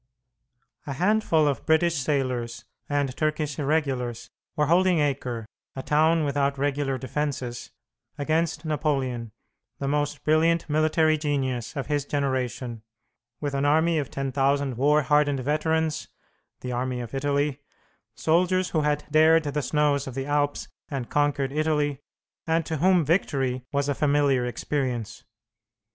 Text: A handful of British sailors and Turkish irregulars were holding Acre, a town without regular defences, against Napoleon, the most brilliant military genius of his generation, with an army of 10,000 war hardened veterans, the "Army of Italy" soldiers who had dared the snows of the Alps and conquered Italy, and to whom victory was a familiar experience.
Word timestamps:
A 0.87 0.93
handful 0.93 1.47
of 1.47 1.63
British 1.67 1.93
sailors 1.97 2.65
and 2.89 3.15
Turkish 3.15 3.59
irregulars 3.59 4.31
were 4.55 4.65
holding 4.65 4.97
Acre, 4.97 5.45
a 5.75 5.83
town 5.83 6.23
without 6.25 6.57
regular 6.57 6.97
defences, 6.97 7.69
against 8.17 8.65
Napoleon, 8.65 9.31
the 9.77 9.87
most 9.87 10.23
brilliant 10.23 10.67
military 10.67 11.19
genius 11.19 11.75
of 11.75 11.85
his 11.85 12.03
generation, 12.05 12.81
with 13.41 13.53
an 13.53 13.63
army 13.63 13.99
of 13.99 14.09
10,000 14.09 14.75
war 14.75 15.03
hardened 15.03 15.41
veterans, 15.41 16.07
the 16.61 16.71
"Army 16.71 16.99
of 16.99 17.13
Italy" 17.13 17.61
soldiers 18.15 18.71
who 18.71 18.81
had 18.81 19.03
dared 19.11 19.43
the 19.43 19.61
snows 19.61 20.07
of 20.07 20.15
the 20.15 20.25
Alps 20.25 20.67
and 20.89 21.11
conquered 21.11 21.51
Italy, 21.51 21.99
and 22.47 22.65
to 22.65 22.77
whom 22.77 23.05
victory 23.05 23.61
was 23.71 23.87
a 23.87 23.93
familiar 23.93 24.47
experience. 24.47 25.23